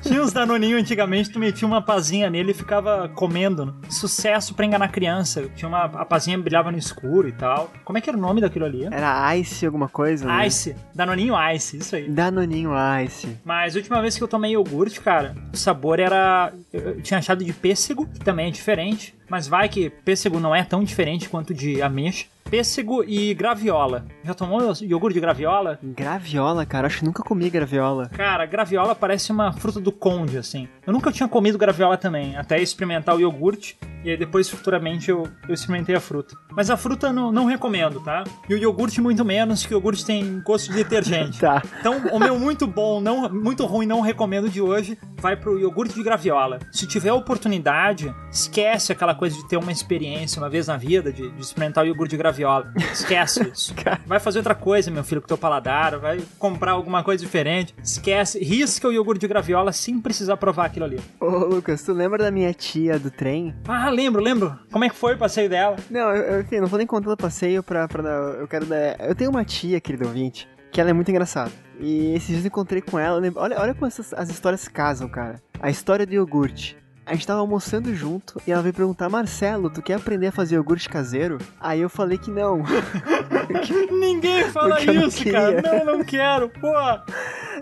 [0.02, 3.76] Tinha uns danoninhos antigamente, tu metia uma pazinha nele e ficava comendo.
[3.90, 5.50] Sucesso pra enganar criança.
[5.56, 7.72] Tinha uma a pazinha brilhava no escuro e tal.
[7.84, 8.86] Como é que era o nome daquilo ali?
[8.86, 10.48] Era Ice alguma coisa, né?
[10.48, 10.76] Ice.
[10.94, 12.10] Danoninho Ice, isso aí.
[12.10, 12.72] Danoninho
[13.04, 13.38] Ice.
[13.44, 16.54] Mas a última vez que eu tomei iogurte, cara, o sabor era.
[16.72, 19.16] Eu tinha achado de pêssego, que também é diferente.
[19.30, 24.06] Mas vai que pêssego não é tão diferente quanto de ameixa pêssego e graviola.
[24.24, 25.78] Já tomou iogurte de graviola?
[25.84, 28.08] Graviola, cara, acho que nunca comi graviola.
[28.08, 30.66] Cara, graviola parece uma fruta do conde, assim.
[30.88, 33.78] Eu nunca tinha comido graviola também, até experimentar o iogurte.
[34.06, 36.38] E aí depois, futuramente, eu, eu experimentei a fruta.
[36.52, 38.24] Mas a fruta não, não recomendo, tá?
[38.48, 41.40] E o iogurte muito menos, que o iogurte tem gosto de detergente.
[41.42, 41.62] tá.
[41.80, 45.96] Então, o meu muito bom, não, muito ruim, não recomendo de hoje, vai pro iogurte
[45.96, 46.60] de graviola.
[46.72, 51.32] Se tiver oportunidade, esquece aquela coisa de ter uma experiência uma vez na vida, de,
[51.32, 52.45] de experimentar o iogurte de graviola.
[52.76, 53.74] Esquece isso.
[54.06, 57.74] Vai fazer outra coisa, meu filho, com teu paladar, vai comprar alguma coisa diferente.
[57.84, 61.00] Esquece, risca o iogurte de graviola sem precisar provar aquilo ali.
[61.20, 63.54] Ô, Lucas, tu lembra da minha tia do trem?
[63.68, 64.58] Ah, lembro, lembro.
[64.72, 65.76] Como é que foi o passeio dela?
[65.90, 68.20] Não, eu, enfim, não vou nem contar o passeio pra, pra dar.
[68.40, 69.00] Eu quero dar.
[69.00, 71.52] Eu tenho uma tia, querido ouvinte, que ela é muito engraçada.
[71.80, 73.22] E esses dias eu encontrei com ela.
[73.36, 75.42] Olha, olha como essas, as histórias casam, cara.
[75.60, 76.78] A história do iogurte.
[77.06, 80.56] A gente tava almoçando junto e ela veio perguntar: Marcelo, tu quer aprender a fazer
[80.56, 81.38] iogurte caseiro?
[81.62, 82.64] Aí eu falei que não.
[83.92, 85.62] Ninguém fala isso, cara.
[85.62, 86.74] Não, não quero, pô.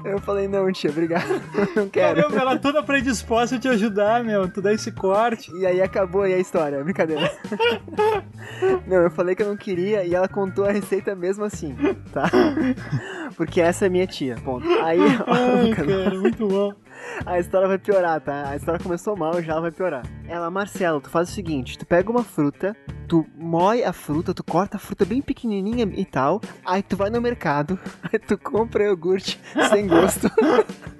[0.06, 1.42] Eu falei: não, tia, obrigado.
[1.76, 2.22] Não quero.
[2.22, 4.48] Caramba, ela toda predisposta a te ajudar, meu.
[4.50, 5.52] Tu dá esse corte.
[5.56, 7.32] E aí acabou aí a história, brincadeira.
[8.88, 11.76] não, eu falei que eu não queria e ela contou a receita mesmo assim,
[12.12, 12.30] tá?
[13.36, 14.68] Porque essa é minha tia, ponto.
[14.84, 16.74] Aí, ó, Ai, cara, muito bom.
[17.26, 18.50] A história vai piorar, tá?
[18.50, 20.04] A história começou mal, já vai piorar.
[20.28, 22.76] Ela, Marcelo, tu faz o seguinte: tu pega uma fruta,
[23.08, 27.10] tu moe a fruta, tu corta a fruta bem pequenininha e tal, aí tu vai
[27.10, 27.80] no mercado,
[28.12, 29.40] aí tu compra iogurte
[29.70, 30.30] sem gosto.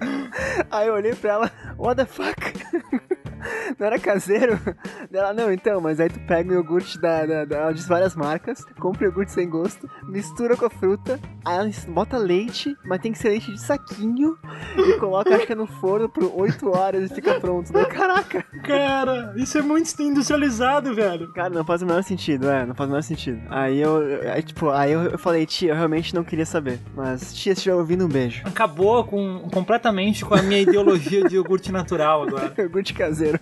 [0.70, 3.13] aí eu olhei pra ela, what the fuck?
[3.78, 4.58] não era caseiro?
[5.12, 8.64] Ela, não, então, mas aí tu pega o iogurte da, da, da, diz várias marcas,
[8.80, 13.12] compra o iogurte sem gosto, mistura com a fruta, aí ela bota leite, mas tem
[13.12, 14.36] que ser leite de saquinho,
[14.76, 17.72] e coloca, acho que é no forno por 8 horas e fica pronto.
[17.72, 18.44] Daí, caraca!
[18.64, 21.32] Cara, isso é muito industrializado, velho.
[21.32, 23.40] Cara, não faz o menor sentido, é, não faz o menor sentido.
[23.48, 23.98] Aí eu,
[24.32, 26.80] aí, tipo, aí eu, eu falei, tia, eu realmente não queria saber.
[26.94, 28.42] Mas, tia, se estiver ouvindo, um beijo.
[28.44, 32.52] Acabou com, completamente com a minha ideologia de iogurte natural agora.
[32.58, 33.33] iogurte caseiro.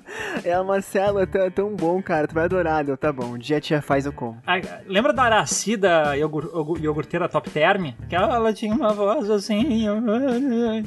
[0.44, 2.84] Ela, Marcelo, é tão, é tão bom, cara, tu vai adorar.
[2.84, 4.38] Deu, tá bom, dia a tia faz, eu como.
[4.46, 6.48] Ah, lembra da Araci, da iogurt,
[6.80, 7.92] iogurteira Top Term?
[8.08, 9.86] Que ela, ela tinha uma voz assim,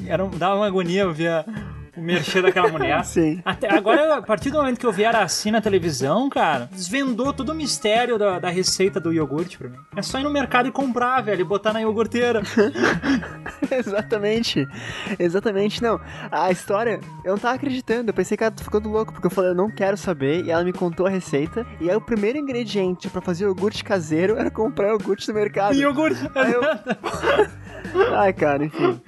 [0.08, 3.04] era, dava uma agonia eu via o merchan daquela mulher.
[3.06, 3.42] Sim.
[3.46, 7.50] Até agora, a partir do momento que eu vi assim na televisão, cara, desvendou todo
[7.50, 9.78] o mistério da, da receita do iogurte pra mim.
[9.96, 12.42] É só ir no mercado e comprar, velho, e botar na iogurteira.
[13.72, 14.68] Exatamente.
[15.20, 16.00] Exatamente, não.
[16.32, 18.10] A história, eu não tava acreditando.
[18.10, 20.46] Eu pensei que ela ficando louco, porque eu falei, eu não quero saber.
[20.46, 21.66] E ela me contou a receita.
[21.80, 25.76] E aí o primeiro ingrediente para fazer iogurte caseiro era comprar iogurte no mercado.
[25.76, 26.30] Iogurte.
[26.36, 26.62] Aí eu...
[28.18, 29.00] Ai, cara, enfim.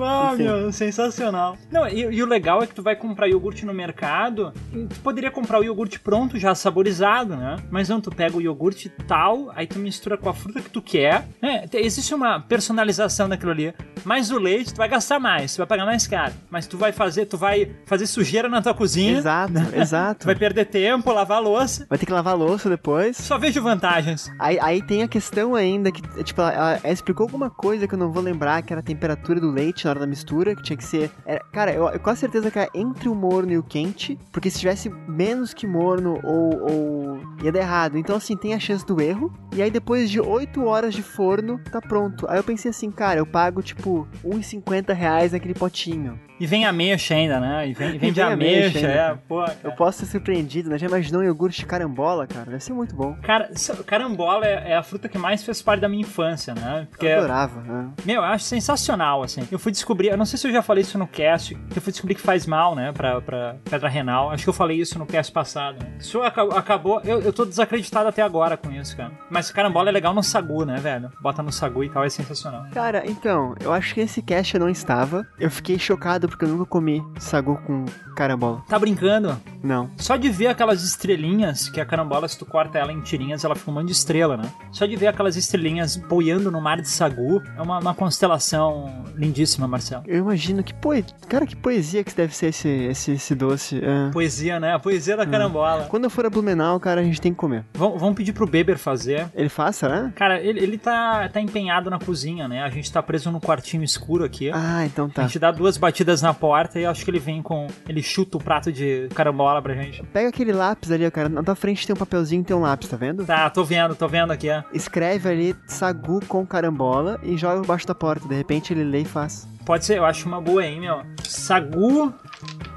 [0.00, 1.56] Ah, meu, sensacional.
[1.70, 5.30] Não, e, e, o legal é que tu vai comprar iogurte no mercado, tu poderia
[5.30, 7.56] comprar o iogurte pronto, já saborizado, né?
[7.70, 10.82] Mas não, tu pega o iogurte tal, aí tu mistura com a fruta que tu
[10.82, 11.26] quer.
[11.40, 13.74] É, existe uma personalização daquilo ali.
[14.06, 16.32] Mas o leite, tu vai gastar mais, tu vai pagar mais caro.
[16.48, 19.18] Mas tu vai fazer, tu vai fazer sujeira na tua cozinha.
[19.18, 20.20] Exato, exato.
[20.20, 21.86] Tu vai perder tempo, lavar a louça.
[21.90, 23.16] Vai ter que lavar a louça depois.
[23.16, 24.30] Só vejo vantagens.
[24.38, 27.94] Aí, aí tem a questão ainda que, tipo, ela, ela, ela explicou alguma coisa que
[27.94, 30.62] eu não vou lembrar, que era a temperatura do leite na hora da mistura, que
[30.62, 31.10] tinha que ser.
[31.26, 34.50] Era, cara, eu, eu quase certeza que era entre o morno e o quente, porque
[34.50, 37.98] se tivesse menos que morno ou, ou ia dar errado.
[37.98, 39.32] Então, assim, tem a chance do erro.
[39.52, 42.24] E aí, depois de 8 horas de forno, tá pronto.
[42.28, 46.18] Aí eu pensei assim, cara, eu pago tipo 1,50 reais naquele potinho.
[46.38, 47.68] E vem ameixa ainda, né?
[47.68, 49.40] E vem, e vem, de ameixa, ameixa é, pô.
[49.40, 49.58] Cara.
[49.64, 50.78] Eu posso ser surpreendido, né?
[50.78, 52.50] Já imaginou um iogurte de carambola, cara?
[52.50, 53.16] Deve ser muito bom.
[53.22, 53.50] Cara,
[53.86, 56.86] carambola é, é, a fruta que mais fez parte da minha infância, né?
[56.90, 57.90] Porque, eu adorava, né?
[58.04, 59.48] Meu, eu acho sensacional, assim.
[59.50, 61.82] Eu fui descobrir, eu não sei se eu já falei isso no cast, que eu
[61.82, 64.30] fui descobrir que faz mal, né, pra, pra pedra renal.
[64.30, 65.82] Acho que eu falei isso no cast passado.
[65.82, 65.96] Né?
[65.98, 69.12] Isso acabou, eu, eu tô desacreditado até agora com isso, cara.
[69.30, 71.10] Mas carambola é legal no sagu, né, velho?
[71.20, 72.66] Bota no sagu e tal, é sensacional.
[72.72, 75.26] Cara, então, eu acho que esse cast eu não estava.
[75.38, 77.84] Eu fiquei chocado porque eu nunca comi sagu com
[78.16, 78.62] carambola.
[78.68, 79.40] Tá brincando?
[79.66, 79.90] Não.
[79.96, 83.54] Só de ver aquelas estrelinhas, que a carambola, se tu corta ela em tirinhas, ela
[83.54, 84.50] fica um monte de estrela, né?
[84.70, 89.66] Só de ver aquelas estrelinhas boiando no mar de Sagu, é uma, uma constelação lindíssima,
[89.66, 90.04] Marcelo.
[90.06, 91.04] Eu imagino que poe...
[91.28, 93.80] Cara, que poesia que deve ser esse, esse, esse doce.
[93.82, 94.10] É.
[94.12, 94.74] Poesia, né?
[94.74, 95.86] A poesia da carambola.
[95.88, 97.64] Quando eu for a Blumenau, cara, a gente tem que comer.
[97.74, 99.26] Vamos, vamos pedir pro Beber fazer.
[99.34, 100.10] Ele faz, será?
[100.14, 102.62] Cara, ele, ele tá, tá empenhado na cozinha, né?
[102.62, 104.50] A gente tá preso no quartinho escuro aqui.
[104.52, 105.22] Ah, então A tá.
[105.22, 107.66] gente dá duas batidas na porta e eu acho que ele vem com.
[107.88, 110.02] Ele chuta o prato de carambola pra gente.
[110.12, 111.28] Pega aquele lápis ali, ó, cara.
[111.28, 113.24] Na tua frente tem um papelzinho e tem um lápis, tá vendo?
[113.24, 114.48] Tá, tô vendo, tô vendo aqui.
[114.50, 114.62] ó.
[114.72, 118.28] Escreve ali sagu com carambola e joga por baixo da porta.
[118.28, 119.46] De repente ele lê e faz.
[119.64, 121.02] Pode ser, eu acho uma boa, hein, meu?
[121.24, 122.14] Sagu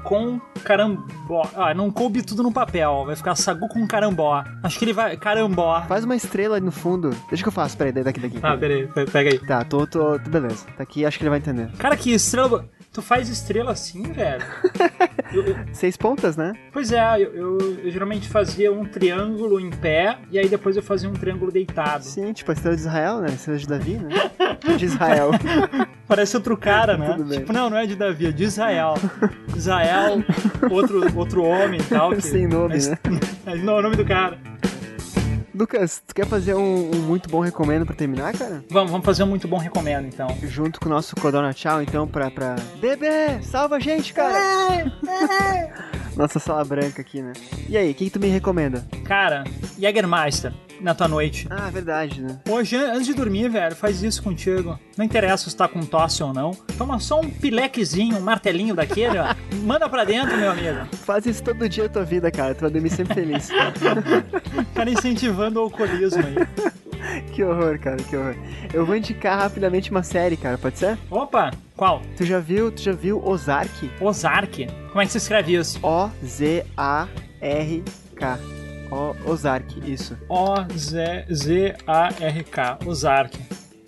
[0.02, 1.48] com carambó.
[1.54, 3.04] Ah, não coube tudo no papel.
[3.06, 4.42] Vai ficar sagu com carambó.
[4.62, 5.16] Acho que ele vai.
[5.16, 5.82] Carambó.
[5.82, 7.10] Faz uma estrela ali no fundo.
[7.28, 8.38] Deixa que eu faço, peraí, daqui, daqui.
[8.42, 9.38] Ah, peraí, pe- pega aí.
[9.38, 10.66] Tá, tô, tô, tô- beleza.
[10.76, 11.70] Tá aqui, acho que ele vai entender.
[11.78, 12.64] Cara, que estrela.
[12.92, 14.42] Tu faz estrela assim, velho?
[15.32, 16.54] Eu- eu- Seis pontas, né?
[16.72, 21.08] pois é, eu, eu- geralmente fazia um triângulo em pé e aí depois eu fazia
[21.08, 22.02] um triângulo deitado.
[22.02, 23.28] Sim, tipo a estrela de Israel, né?
[23.30, 24.08] A estrela de Davi, né?
[24.76, 25.30] De Israel.
[26.08, 27.16] Parece outro cara, né?
[27.30, 28.94] Tipo, não, não é de Davi, é de Israel.
[29.56, 30.22] Israel,
[30.68, 32.10] outro, outro homem e tal.
[32.10, 32.98] que- Sem nome, mas- né?
[33.62, 34.36] Não, é o nome do cara.
[35.60, 38.64] Lucas, tu quer fazer um, um muito bom recomendo pra terminar, cara?
[38.70, 40.26] Vamos, vamos fazer um muito bom recomendo, então.
[40.44, 42.56] Junto com o nosso Codona Tchau, então, pra, pra...
[42.80, 44.38] Bebê, salva a gente, cara!
[46.20, 47.32] Nossa sala branca aqui, né?
[47.66, 48.86] E aí, o que, que tu me recomenda?
[49.04, 49.42] Cara,
[49.78, 51.46] Jägermeister, na tua noite.
[51.48, 52.38] Ah, verdade, né?
[52.46, 54.78] Hoje, an- antes de dormir, velho, faz isso contigo.
[54.98, 56.50] Não interessa se tá com tosse ou não.
[56.76, 59.34] Toma só um pilequezinho, um martelinho daquele, ó.
[59.64, 60.84] Manda pra dentro, meu amigo.
[61.06, 62.54] Faz isso todo dia da tua vida, cara.
[62.54, 63.48] Tu vai dormir sempre feliz.
[64.74, 66.36] Cara incentivando o alcoolismo aí.
[67.32, 68.34] que horror, cara, que horror.
[68.72, 70.98] Eu vou indicar rapidamente uma série, cara, pode ser?
[71.10, 72.02] Opa, qual?
[72.16, 73.90] Tu já viu, tu já viu Ozark?
[74.00, 74.66] Ozark.
[74.88, 75.78] Como é que se escreve isso?
[75.82, 77.10] O-Z-A-R-K.
[78.90, 80.18] O Ozark, isso.
[80.28, 81.78] O-Z-Z-A-R-K.
[82.86, 83.38] Ozark.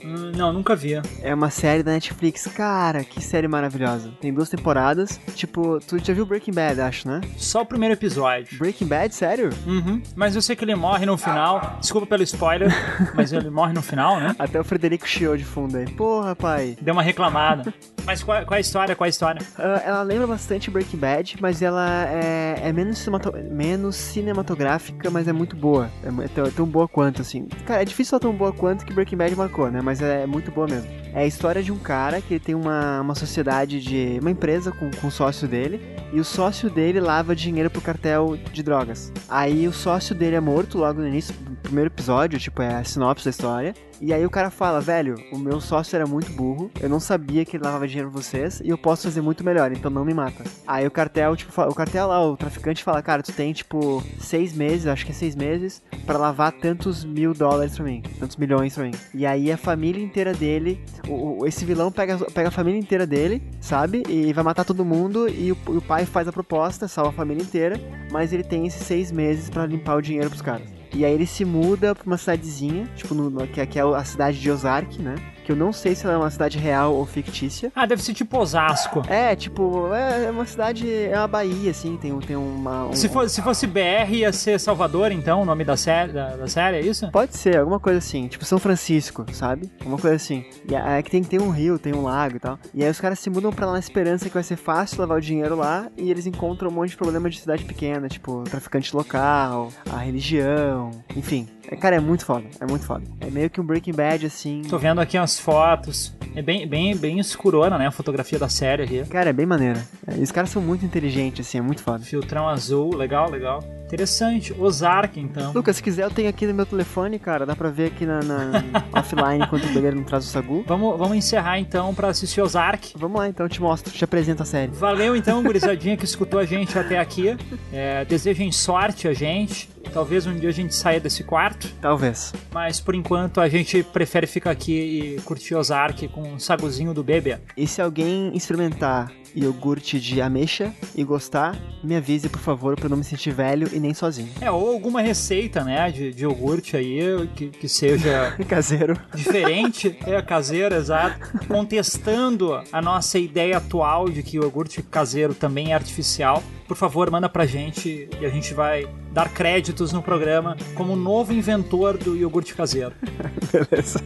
[0.05, 1.01] Hum, não, nunca vi.
[1.23, 2.47] É uma série da Netflix.
[2.49, 4.13] Cara, que série maravilhosa.
[4.21, 5.21] Tem duas temporadas.
[5.35, 7.21] Tipo, tu já viu Breaking Bad, acho, né?
[7.37, 8.59] Só o primeiro episódio.
[8.59, 9.51] Breaking Bad, sério?
[9.67, 10.03] Uhum.
[10.15, 11.79] Mas eu sei que ele morre no final.
[11.81, 12.71] Desculpa pelo spoiler,
[13.15, 14.35] mas ele morre no final, né?
[14.39, 15.91] Até o Frederico chiou de fundo aí.
[15.91, 16.77] Porra, pai.
[16.81, 17.73] Deu uma reclamada.
[18.05, 18.97] Mas qual, qual é a história?
[18.97, 19.43] Qual é a história?
[19.57, 23.07] Ah, ela lembra bastante Breaking Bad, mas ela é, é menos,
[23.51, 25.91] menos cinematográfica, mas é muito boa.
[26.03, 27.47] É, é tão, é tão boa quanto, assim.
[27.67, 29.81] Cara, é difícil falar tão boa quanto que Breaking Bad marcou, né?
[29.83, 31.02] Mas é muito boa mesmo.
[31.15, 34.19] É a história de um cara que tem uma, uma sociedade de.
[34.21, 35.81] uma empresa com, com o sócio dele,
[36.13, 39.13] e o sócio dele lava dinheiro pro cartel de drogas.
[39.29, 42.85] Aí o sócio dele é morto logo no início do primeiro episódio, tipo, é a
[42.85, 43.75] sinopse da história.
[44.01, 47.45] E aí o cara fala, velho, o meu sócio era muito burro, eu não sabia
[47.45, 50.13] que ele lavava dinheiro pra vocês, e eu posso fazer muito melhor, então não me
[50.13, 50.43] mata.
[50.67, 54.03] Aí o cartel, tipo, fala- o cartel lá, o traficante fala, cara, tu tem, tipo,
[54.19, 58.37] seis meses, acho que é seis meses, pra lavar tantos mil dólares pra mim, tantos
[58.37, 58.95] milhões pra mim.
[59.15, 63.43] E aí a família inteira dele, o, esse vilão pega, pega a família inteira dele,
[63.61, 64.03] sabe?
[64.09, 67.43] E vai matar todo mundo, e o, o pai faz a proposta, salva a família
[67.43, 70.69] inteira, mas ele tem esses seis meses pra limpar o dinheiro pros caras.
[70.95, 74.05] E aí ele se muda pra uma cidadezinha, tipo, no, no- que, que é a
[74.05, 75.15] cidade de Ozark, né?
[75.53, 77.71] Eu não sei se ela é uma cidade real ou fictícia.
[77.75, 79.03] Ah, deve ser tipo Osasco.
[79.09, 82.87] É, tipo, é é uma cidade, é uma baía, assim, tem, um- tem uma...
[82.87, 86.37] um- Se, for, se fosse BR, ia ser Salvador, então, o nome da série, da,
[86.37, 87.11] da série, é isso?
[87.11, 89.71] Pode ser, alguma coisa assim, tipo São Francisco, sabe?
[89.81, 90.45] Alguma coisa assim.
[90.69, 92.59] E é que tem ter um rio, tem um lago e tal.
[92.75, 95.19] E aí os caras se mudam pra lá na esperança que vai ser fácil lavar
[95.19, 98.95] o dinheiro lá e eles encontram um monte de problema de cidade pequena, tipo traficante
[98.97, 101.49] local, a religião, enfim.
[101.71, 103.03] É, cara, é muito foda, é muito foda.
[103.21, 104.63] É meio que um Breaking Bad assim.
[104.69, 106.15] Tô vendo aqui umas fotos.
[106.35, 107.87] É bem, bem, bem escurona, né?
[107.87, 109.05] A fotografia da série aqui.
[109.05, 109.83] Cara, é bem maneira.
[110.07, 112.05] É, os caras são muito inteligentes, assim, é muito foda.
[112.05, 113.63] Filtrão azul, legal, legal.
[113.85, 114.55] Interessante.
[114.59, 115.53] Ozark, então.
[115.53, 117.45] Lucas, se quiser, eu tenho aqui no meu telefone, cara.
[117.45, 118.63] Dá pra ver aqui na, na-
[118.99, 120.65] offline enquanto o Beber não traz o Sagu.
[120.67, 122.95] Vamos, vamos encerrar então pra assistir Ozark.
[122.97, 124.73] Vamos lá, então, eu te mostro, te apresento a série.
[124.73, 127.37] Valeu então, gurizadinha que escutou a gente até aqui.
[127.71, 129.69] É, desejem sorte a gente.
[129.93, 131.69] Talvez um dia a gente saia desse quarto.
[131.81, 132.33] Talvez.
[132.51, 137.05] Mas por enquanto a gente prefere ficar aqui e curtir Ozark com um saguzinho do
[137.05, 137.39] bebê.
[137.57, 142.91] E se alguém experimentar iogurte de ameixa e gostar, me avise, por favor, pra eu
[142.91, 144.29] não me sentir velho e nem sozinho.
[144.41, 147.01] É, ou alguma receita, né, de, de iogurte aí
[147.35, 148.99] que, que seja Caseiro.
[149.15, 155.73] diferente, é caseiro, exato, contestando a nossa ideia atual de que o iogurte caseiro também
[155.73, 156.43] é artificial.
[156.73, 161.31] Por favor, manda pra gente e a gente vai dar créditos no programa como novo
[161.31, 162.95] inventor do iogurte caseiro.
[163.53, 164.01] Beleza.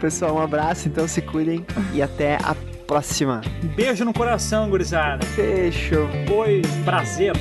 [0.00, 3.42] Pessoal, um abraço, então se cuidem e até a próxima.
[3.76, 5.24] Beijo no coração, gurizada.
[5.24, 6.08] Fechou.
[6.26, 7.32] Foi prazer.